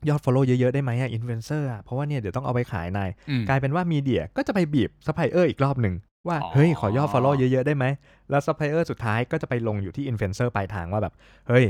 [0.09, 5.95] ยอด follow เยอะๆได้ไหมอะอินฟลูเอนเซอร์อะเพราะว่าเนี่ยเดี๋ยวต้องเอาไปขายนายอืมกลายเป็นว่า media ก็จะไปบีบซัพพลายเออร์อีกรอบหนึ่ง
[6.27, 7.85] ว่าอ๋อเฮ้ย ขอยอด follow เยอะๆได้ไหม
[8.29, 11.13] แล้วซัพพลายเออร์สุดท้ายก็จะไปลงอยู่ที่อินฟลูเอนเซอร์ปลายทางว่าแบบ
[11.47, 11.65] เฮ้ย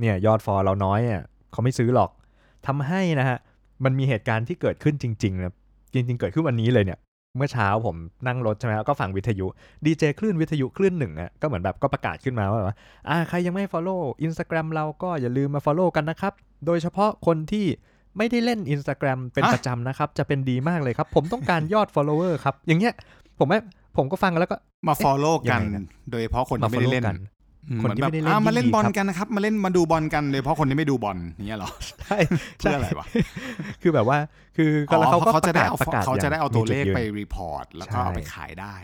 [0.00, 1.22] เนี่ยยอด follow เราน้อยอะ
[1.52, 2.10] เขาไม่ซื้อหรอก
[2.66, 3.38] ทำให้นะฮะ
[3.84, 5.54] มันมีเหตุการณ์ที่เกิดขึ้นจริงๆนะ
[5.92, 6.98] จริง ๆ เกิดขึ้นวันนี้เลยเนี่ย
[7.36, 7.96] เมื่อเช้าผม
[8.26, 9.46] นั่งรถใช่ไหมแล้วก็ฟังวิทยุ
[9.84, 12.76] ดีเจคลื่นวิทยุคลื่นหนึ่งอะก็เหมือนแบบก็ประกาศขึ้นมาว่าแบบว่า
[13.08, 16.32] อ่าใครยังไม่ follow Instagram เราก็อย่าลืมมา follow กันนะครับ
[16.66, 17.66] โดยเฉพาะคนที่
[18.18, 22.94] ไม่ได้เล่น Instagram เป็นฮะประจำนะครับ จะเป็นดีมากเลยครับ ผมต้องการยอด follower ครับ อย่างเงี้ย
[23.38, 23.58] ผมไม่
[23.96, 24.56] ผมก็ฟังแล้วก็
[24.88, 27.18] มา follow กันยังไงนะโดยเฉพาะคนมาที่ไม่ได้ follow เล่นกัน
[27.70, 32.16] อืมคนที่เหอไม่ได้เล่นอะมาเล่นยิ่งดีบอลครับกันนะครับ มาเล่นมาดูบอลกันโดยเฉพาะคนที่ไม่ดูบอลอย่างเงี้ยเหรอใช่
[32.58, 33.06] เพื่ออะไรวะ
[33.82, 34.18] คือแบบว่า
[34.56, 38.76] คือก็แล้วอ๋อเขาก็เขาจะได้เอาประกาศเขาจะได้เอาย่งตัวมีจุเลขยืนไปรีพอร์ตแล้วก็ใช่เอาไปขายได้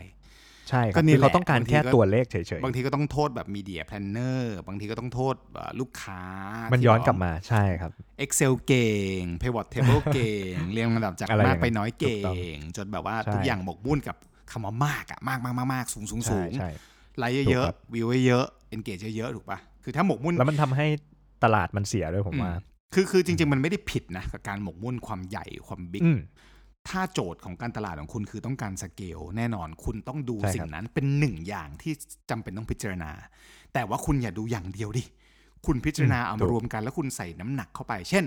[0.73, 7.91] ใช่คก็รับนี่คือเขาแหละต้องการบางทีแค่ก็ตัวเลขเฉยบางทีก็ต้องโทษแบบมีเดียแพลนเนอร์บางทีก็ต้องโทษเอ่อลูกค้าๆมัมันย้อนกลับมาใช่ครับ
[8.23, 14.15] Excel เก่ง Pivot Table เก่ง เรียงลำดับจากอะไรอมาย่ากงนั้นไปน้อยเก่ถูกต้องงจนแบบว่าใช่ทุกอย่างหมกมุ่นกับ
[14.51, 16.69] คำว่ามากอะมากมากมากมากสูงสูงสูใช่งใช่
[17.17, 20.87] ไลค์ถูเยกอะครับๆวิวเยอะๆ engage เยอะๆถูกปะคือถ้าหมกมุ่นแล้วมันทำให้
[21.43, 26.19] ตลาดมันเสียด้วยผมว่าอืมคือคือจริง ๆ มันไม่ได้ผิดนะกับการหมกมุ่นความใหญ่ความบิ๊กอืม
[26.89, 31.93] ถ้าโจทย์ของการตลาดของคุณคือต้องการสเกลแน่นอนคุณต้องดูใช่ครับสิ่งนั้นเป็นหนึ่งอย่างที่
[32.29, 33.11] จำเป็นต้องพิจารณา
[33.73, 35.03] แต่ว่าคุณอย่าดูอย่างเดียวดิ
[35.65, 38.25] คุณพิจารณาเอามารวมกัน แล้วคุณใส่น้ำหนักเข้าไป เช่น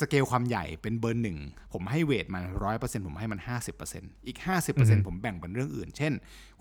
[0.00, 1.38] สเกลความใหญ่เป็นเบอร์หนึ่ง
[1.72, 6.12] ผมให้เวทมันร้อยเปอร์เซ็นผมให้มันห้าสิบเปอร์เซ็นอีกห้าสิบเปอร์เซ็นผมแบ่งเป็นเรื่องอื่น เช่น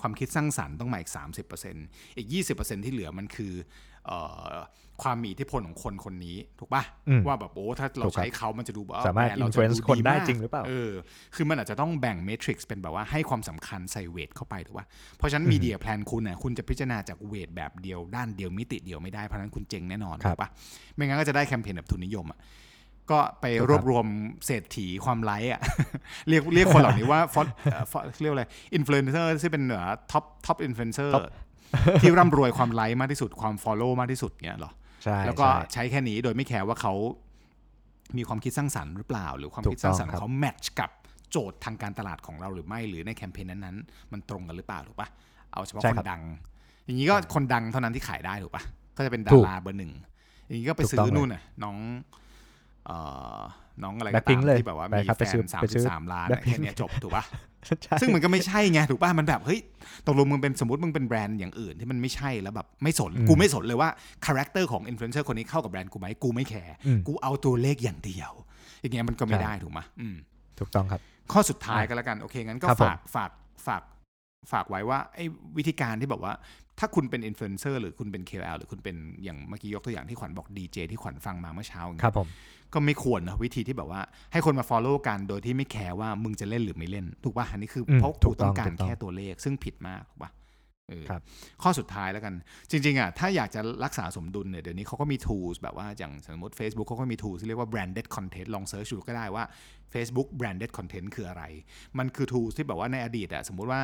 [0.02, 1.76] ความคิดสร้างสรรค์ต้องมาอีกสามสิบเปอร์เซ็น
[2.18, 3.62] อีกยี่สิบเปอร์เซ็นที่เหลือมันคือเอ่อ
[5.04, 10.92] ความมีอิทธิพลของคนคนนี้ถูกปะอืมว่าแบบโอ้ถ้าเราถูกครับใช้เขามันจะดูแบบว่สามารถแบนเจะ influence ดูคนได้มากจริงหรือเปล่าเออ
[11.36, 14.86] คือมันอาจจะต้องแบ่ง metrics เป็นแบบว่าให้ความสำคัญใส่ weight เข้าไปถูกป่ะ
[15.18, 20.50] เพราะฉะนั้น media plan คุณเนี่ยคุณจะพิจารณาจาก weight แบบเดียวด้านเดียวมิติเดียวไม่ได้เพราะฉะนั้นคุณเจ๊งแน่นอนครับถูกป่ะ
[20.96, 22.40] ไม่งั้นก็จะได้แคมเปญแบบทุนนิยมอะ
[23.12, 24.06] ก็ไปถูกครับรวบรวม
[24.46, 25.62] เศรษฐีความไลค์อะ
[26.30, 27.48] เรียกเรียกคนเหล่านี้ว่าฟอน
[28.22, 31.24] เรียกอะไรอินฟลูเอนเซอร์ที่เป็นเหนือท็อปท็อปอินฟลูเอนเซอร์ Top
[32.02, 34.72] ที่ร่ำรวยความไลค์มากที่สุดความฟอลโล่มากที่สุดเงี้ยเหรอ
[35.04, 36.94] ใช่แล้วก็ใช่ใช้แค่นี้โดยไม่แคร์ว่าเขา
[38.18, 40.92] มีความคิดสร้างสรรค์หรือเปล่า หรือความถูกคิดสร้างสรรค์ต้องครับเขาแมทช์กับ
[41.32, 45.08] โจทย์ทางการตลาดของเราหรือไม่หรือในแคมเปญนั้นๆ มันตรงกันหรือเปล่าถูกปะ
[45.52, 46.24] เอาเฉพาะใช่คนครับดัง
[46.86, 48.64] อย่างนี้ก็คนดังเท่านั้นที่ขายได้ถูกปะ
[48.98, 49.92] ก็จะเป็นดาถูกราเบอร์หนึ่ง
[50.48, 51.78] อย่างนี้ก็ไปถูกซื้ต้องอเลยนู่นน่ะน้อง
[52.86, 52.98] เอ่
[53.38, 53.40] อ
[53.84, 57.24] น้องอะไรก็ Blackpink ตามเลยที่แบบว่าไปมีครับแฟไปซื้อนสามไปซื้สิอบสามล้าน Blackpink แค่เนี้ยจบถูกปะ
[57.84, 59.60] ใช่ซึ่งมันก็ไม่ใช่ไงถูกป่ะมันแบบเฮ้ย
[60.08, 63.90] ตกลงมึงเป็นสมมติมึงเป็นแบรนด์อย่างอื่นที่มันไม่ใช่แล้วแบบไม่สนอืมกูไม่สนเลยว่า
[64.26, 68.32] คาแรคเตอร์ของอินฟลูเอนเซอร์คนนี้เข้ากับแบรนด์กูไหมกูไม่แคร์อืมกูเอาตัวเลขอย่างเดียว
[68.82, 70.16] อย่างเงี้ยมันก็ไม่ใช่ได้ถูกไหมอืม
[70.60, 73.32] ถูกต้องครับ ข้อสุดท้ายก็แล้วกันโอเคงั้นก็ครับผมฝากฝาก
[73.68, 73.82] ฝาก
[74.52, 75.26] ฝากไว้ว่าไอ้
[75.58, 76.34] วิธีการที่แบบว่า
[76.80, 82.28] ถ้าคุณเป็นอินฟลูเอนเซอร์หรือคุณเป็น KOL หรือคุณเป็นอย่างเมื่อกี้ยกตัวอย่างที่ขวัญบอกดีเจที่ขวัญฟังมาเมื่อเช้าอย่างคเงี้ยรับผม
[82.74, 90.32] ก็ไม่ควรนะวิธีที่แบบว่า ให้คนมา follow กันโดยที่ไม่แคร์ว่ามึงจะเล่นหรือไม่เล่น ถูกป่ะอันนี้คืออมเพราะถูกูกต้ต้อองงการถูกต้องแค่ตัวเลขซึ่งผิดมากถูกป่ะ
[90.90, 91.22] เออครับ
[91.62, 92.34] ข้อสุดท้ายแล้วกัน
[92.72, 99.44] จริง ๆอะถ้าอยากจะรักษาสมดุลเนี่ยเดี๋ยวนี้เขาก็มี tools แบบว่าอย่างสมมติ Facebook เขาก็มี tools ที่เรียกว่า branded content ลองเซิร์ชดูก็ได้ว่า
[99.94, 101.44] Facebook branded content คืออะไร
[101.98, 103.82] มันคือ tools ที่แบบว่าในอดีตอะสมมุติว่า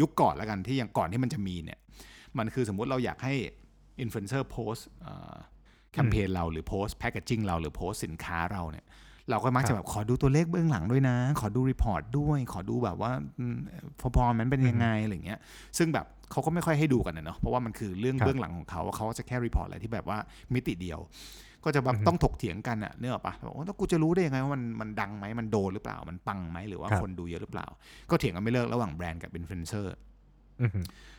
[0.00, 1.78] ยุคก่อนแล้วกันที่ยังก่อนที่มันจะมีเนี่ย
[2.38, 3.34] มันคือสมมุติเราอยากให้
[4.00, 4.76] อินฟลูเอนเซอร์โพส
[5.92, 8.86] แคมเปญเราหรือโพส packaging เราหรือโพสสินค้าเราเนี่ย
[9.30, 13.12] เราก็มักครัจะบแบบขอดูตัวเลขเบื้องหลังด้วยนะ ขอดู report ด้วย ขอดูแบบว่า
[14.00, 15.38] พอพอมันเป็นยังไงอะไรเงี้ย
[15.78, 20.18] ซึ่งแบบเขาก็ไม่ค่อยให้ดูกันนะเนาะเพราะว่ามันคือเรื่องครับเบื้องหลังของเขาว่าเขาจะแค่ report อะไรที่แบบว่า
[20.54, 21.00] มิติเดียว
[21.64, 27.66] ก็จะแบบต้องถกเถียงกันอะนึกออกปะบอกว่าแล้วกูจะรู้ได้ยังไงว่ามันมันดังไหมมันโดนหรือเปล่ามันปังไหมหรือว่าครับคนดูเยอะหรือเปล่า
[28.10, 30.09] ก็เถียงกันไม่เลิกระหว่างแบรนด์กับอินฟลูเอนเซอร์อือหือ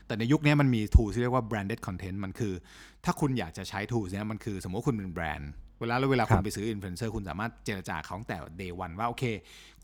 [0.08, 2.54] แต่ในยุคนี้มันมี tools ที่เรียกว่า branded content มันคือ
[3.06, 9.24] ถ้าคุณอยากจะใช้ tools เนี้ยมันคือ สมมติว่าคุณเป็นแบรนด์เวลาเวลาครัคุณบไปซื้ออินฟลูเอนเซอร์คุณสามารถเจรจาเขาตั้งแต่ day one ว่า โอเค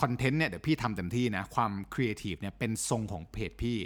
[0.01, 3.77] คอนเทนต์เนี่ยเดี๋ยวพี่ทำเต็มที่นะ ความครีเอทีฟเนี่ยเป็นทรงของเพจพี่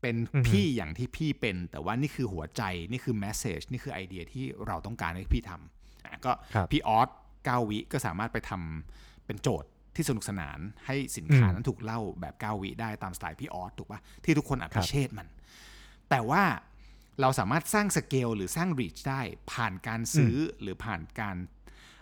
[0.00, 0.16] เป็น
[0.48, 7.08] พี่อย่างที่พี่เป็น แต่ว่านี่คือหัวใจนี่คือ message นี่คือไอเดียที่เราต้องการให้พี่ทำอะก็ครับพี่ออส
[7.44, 15.28] เก้าวิก็สามารถไปทำเป็นโจทย์ ที่สนุกสนานให้สินค้าอืมนั้นถูกเล่าแบบเก้าวิได้ตามสไตล์พี่ออสถูกปะที่ทุกคนอัครับเชษมัน
[16.10, 16.42] แต่ว่า
[17.20, 19.20] เราสามารถสร้างสเกลหรือสร้าง reach ได้
[19.52, 21.36] ผ่านการซื้ออหรือผ่านการ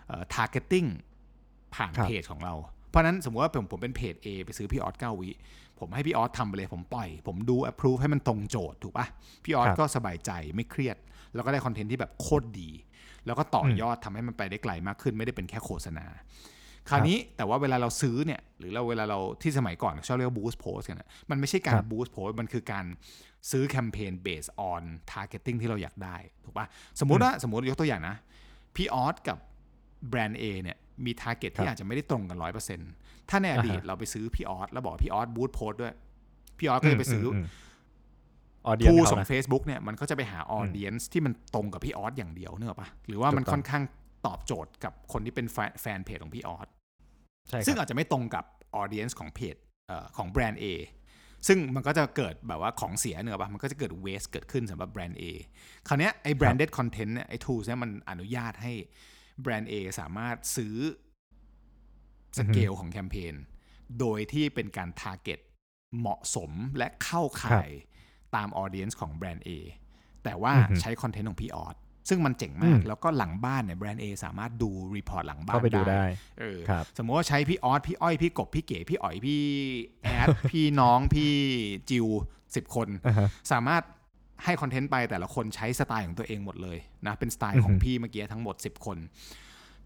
[0.07, 0.89] เอ่อ targeting
[1.75, 2.53] ผ่านครับเพจของเรา
[2.89, 5.29] เพราะฉะนั้นสมมติว่าผมผมเป็นเพจ A ไปซื้อพี่ออสเก้าวิ
[5.79, 9.07] ผมให้พี่ออสทำไปเลยผมปล่อย ผมดู approve ให้มันตรงโจทย์ถูกปะ
[9.43, 10.97] พี่ออสครับก็สบายใจไม่เครียด
[11.33, 12.69] แล้วก็ได้คอนเทนต์ที่แบบโคตรดี
[13.25, 16.05] แล้วก็ต่อยอดทำให้มันไปได้ไกลมากขึ้น ไม่ได้เป็นแค่โฆษณา
[16.89, 22.85] คราวนี้แต่ว่าเวลาเราซื้อเนี่ยหรือเราเวลาเราที่สมัยก่อนชอบเรียกว่า boost post กันนะมันไม่ใช่การครับ boost post มันคือการ
[23.51, 26.65] ซื้อแคมเปญ based on targeting ที่เราอยากได้ถูกปะ
[26.99, 28.15] สมมุติว่าสมมติยกตัวอย่างนะ
[28.75, 29.37] พี่ออสกับ
[30.09, 32.91] แบรนด์ A เนี่ยมี target ที่อาจจะไม่ได้ตรงกันร้อยเปอร์เซ็นต์
[33.29, 35.93] ถ้าในอดีตอ่าฮะเราไปซื้อพี่ออสแล้วบอกว่าพี่ออส boost post ด้วย
[36.59, 37.25] พี่ออสก็จะไปซื้อ
[38.65, 43.83] อออเดียนทูเขาของนะ Facebook เนี่ยมันก็จะไปหาออเดียนที่มันตรงกับพี่ออสอย่างเดียวเนกอะปะหรือว่ามันถูกต้องค่อนข้าง
[44.27, 46.78] ตอบโจทย์กับคนที่เป็นแฟนแฟนเพจของพี่ออสใช่ครับ
[47.67, 49.55] ซึ่งอาจจะไม่ตรงกับออเดียนของเพจ
[49.87, 50.65] เอ่อของแบรนด์ A
[51.47, 55.23] ซึ่งมันก็จะเกิดแบบว่าของเสียเนกอะปะมันก็จะเกิดเวสเกิดขึ้นสำหรับแบรนด์ A
[55.87, 58.73] คราวเนี้ยไอ้ branded content เนี่ยไอ้ tools เนี่ยมันอนุญาตให้
[59.41, 60.75] แบรนด์ A สามารถซื้อ
[62.37, 63.35] สเกลของแคมเปญ
[63.99, 65.39] โดยที่เป็นการ target
[65.99, 67.69] เหมาะสมและเข้าข่าย
[68.35, 69.49] ตาม audience ของแบรนด์ A
[70.23, 71.75] แต่ว่าอือฮึใช้คอนเทนต์ของพี่ออส
[72.09, 76.03] ซึ่งมันเจ๋งมากอืมแล้วก็หลังบ้านเนี่ยแบรนด์ A สามารถดู report หลังบ้านเข้าไปดูได้
[76.39, 79.41] เออครับสมมติว่าใช้พี่ออสพี่อ้อยพี่กบพี่เก๋พี่อ๋อยพี่
[80.03, 81.33] แอดพี่น้องพี่
[81.89, 82.07] จิว
[82.55, 83.83] สิบคนอ่าฮะสามารถ
[84.43, 88.97] ให้คอนเทนต์ไปแต่ละคนใช้สไตล์ของตัวเองหมดเลยนะเป็นสไตล์ของอือฮึพี่เมื่อกี้ทั้งหมด 10 คน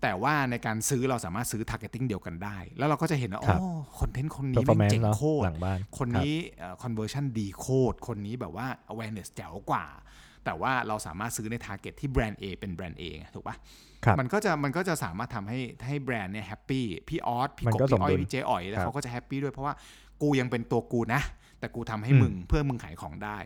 [0.02, 3.68] แต่ว่าในการซื้อเราสามารถซื้อ targeting เดียวกันได้ แล้วเราก็จะเห็นว่าครัอ๋บอ
[4.00, 9.86] คอนเทนต์คนนี้แม่ง performance เจ๋งเนาะโคตหรลังบ้านคนนี้เอ่อ conversion ดีโคตรคนนี้แบบว่า awareness แจ๋วกว่า
[10.46, 13.56] แต่ว่าเราสามารถซื้อใน target ที่แบรนด์ A เป็นแบรนด์ A ไงถูกปะ
[14.06, 19.74] ครับมันก็จะมันก็จะสามารถทำให้ให้แบรนด์เนี่ยแฮปปี้พี่ออสพี่มันกบก็สพี่มอ้อดุยลพี่เจ๊อ๋อยแล้วครับเขาก็จะแฮปปี้ด้วยเพราะว่า
[20.22, 21.22] กูยังเป็นตัวกูนะ
[21.60, 23.38] แต่กูทำให้อืมมึงเพื่อมึงขายของได้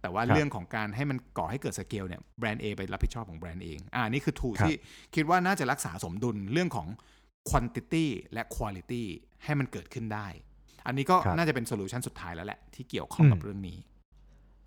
[0.00, 4.76] แต่ว่าครับเรื่องของการให้มันก่อให้เกิดสเกลเนี่ยแบรนด์ A ไปรับผิดชอบของแบรนด์เองอ่านี่คือทูครับที่
[5.14, 6.88] คิดว่าน่าจะรักษาสมดุลเรื่องของ
[7.50, 9.02] quantity และ quality
[9.44, 10.26] ให้มันเกิดขึ้นได้
[10.86, 13.78] อันนี้ก็ครับน่าจะเป็นโซลูชันสุดท้ายแล้วแหละที่เกี่ยวข้องกับอืมเรื่องนี้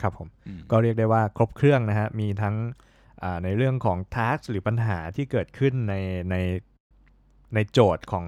[0.01, 2.55] ครับผมอืมก็เรียกได้ว่าครบเครื่องนะฮะมีทั้ง
[3.23, 5.95] อ่าในเรื่องของ task หรือปัญหาที่เกิดขึ้นใน
[6.31, 6.35] ใน
[7.53, 8.25] ในโจทย์ของ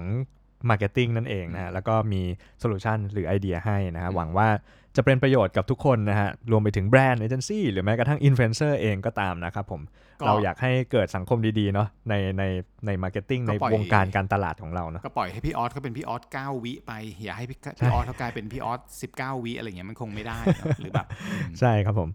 [0.68, 2.22] Marketing นั่นเองนะฮะแล้วก็มี
[2.58, 4.48] โซลูชันหรือไอเดียให้นะฮะหวังว่า
[4.96, 12.42] จะเป็นประโยชน์กับทุกคนนะฮะรวมไปถึงแบรนด์เอเจนซี่หรือแม้กระทั่งอินฟลูเอนเซอร์เองก็ตามนะครับผมก็ เราอยากให้เกิดสังคมดีๆเนาะในใน
[12.86, 18.80] ในมาร์เก็ตติ้งก็ในปล่อยวงการการตลาดของเราเนาะก็ปล่อยให้พี่ออสเขาเป็นพี่ออส9วิไป อย่าให้พี่พี่ออสเขากลายเป็นพี่ออส
[19.14, 22.08] 19วิอะไรเงี้ยมันคงไม่ได้เนอะหรือแบบอืมใช่ครับผม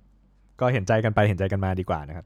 [0.62, 2.26] ก็เห็นใจกันไปเห็นใจกันมาดีกว่านะครับ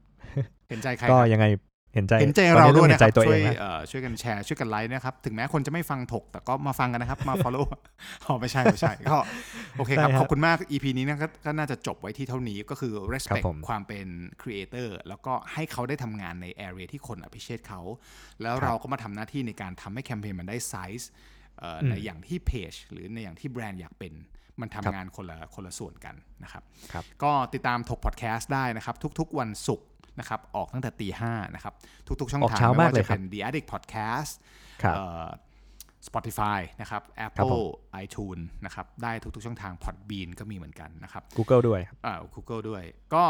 [0.70, 1.46] เห็นใจใครก็ครับยังไง
[1.94, 7.66] เห็นใจเห็นใจตอเราต้ด้อวยงเห็นะนคใจรับตัวเอช่วยงนะเอ่อช่วยกันแชร์ช่วยกันไลค์นะครับ ถึงแม้คนจะไม่ฟังถก แต่ก็มาฟังกันนะครับ มา follow
[8.24, 9.16] อ๋อไม่ใช่ไม่ใช่ก็
[9.76, 14.06] โอเคครับใช่ฮะขอบคุณมาก EP นี้นะก็ก็น่าจะจบไว้ที่เท่านี้ก็คือครับ respect ผมความเป็น
[14.42, 17.80] creator แล้วก็ให้เขาได้ทำงานใน area ที่คน appreciate เขา
[18.42, 21.04] แล้วครับเราก็มาทำหน้าที่ในการทำให้แคมเปญมันได้ size
[21.58, 24.12] เอ่ออมในอย่างที่เพจหรือในอย่างที่แบรนด์อยากเป็น
[24.60, 29.86] มันครัทำบงานคนละคนละส่วนกันนะครับครับ ก็ติดตามถกพอดแคสต์ได้นะครับ ทุกๆวันศุกร์
[30.18, 31.74] นะครับออกตั้งแต่ตีห้านะครับ
[32.20, 34.32] ทุกๆช่องออกทางเช้าไม่มากว่าเลยจะครับเป็น The Addict Podcast
[34.82, 35.28] ครับเอ่อ
[36.08, 37.56] Spotify นะครับครับ Apple ผ
[37.96, 42.82] ม iTunes นะครับได้ทุกๆช่องทาง Podbean ก็มีเหมือนกันนะครับ Google ด้วยครับอ่า Google ด้วย
[43.14, 43.24] ก็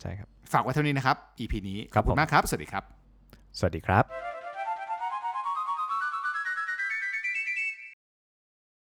[0.00, 2.84] ใช่ครับ ฝากไว้เท่านี้นะครับ EP นี้คขรัอบบคุผมณมากครับ สวัสดีครับ
[3.58, 4.39] สวัสดีครับ